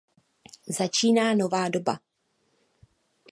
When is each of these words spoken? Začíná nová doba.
Začíná 0.67 1.33
nová 1.35 1.69
doba. 1.69 1.99